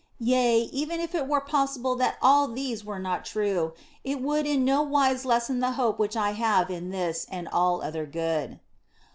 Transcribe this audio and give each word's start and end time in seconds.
Yea, 0.21 0.61
even 0.73 0.99
if 0.99 1.13
it 1.13 1.27
were 1.27 1.39
possible 1.39 1.93
that 1.95 2.17
all 2.23 2.47
these 2.47 2.83
were 2.83 2.97
not 2.97 3.23
true, 3.23 3.73
it 4.03 4.19
would 4.19 4.47
in 4.47 4.65
no 4.65 4.81
wise 4.81 5.25
lessen 5.25 5.59
the 5.59 5.73
hope 5.73 5.99
which 5.99 6.17
I 6.17 6.31
have 6.31 6.71
in 6.71 6.89
this 6.89 7.27
and 7.29 7.47
all 7.49 7.83
other 7.83 8.07
good. 8.07 8.59